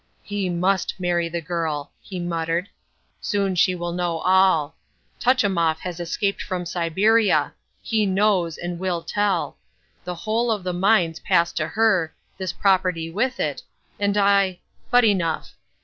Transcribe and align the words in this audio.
"He 0.23 0.49
must 0.49 0.99
marry 0.99 1.29
the 1.29 1.41
girl," 1.43 1.91
he 2.01 2.19
muttered. 2.19 2.69
"Soon 3.19 3.53
she 3.53 3.75
will 3.75 3.91
know 3.91 4.17
all. 4.21 4.75
Tutchemoff 5.19 5.77
has 5.81 5.99
escaped 5.99 6.41
from 6.41 6.65
Siberia. 6.65 7.53
He 7.83 8.07
knows 8.07 8.57
and 8.57 8.79
will 8.79 9.03
tell. 9.03 9.57
The 10.03 10.15
whole 10.15 10.51
of 10.51 10.63
the 10.63 10.73
mines 10.73 11.19
pass 11.19 11.53
to 11.53 11.67
her, 11.67 12.15
this 12.39 12.51
property 12.51 13.11
with 13.11 13.39
it, 13.39 13.61
and 13.99 14.17
I—but 14.17 15.03
enough." 15.03 15.53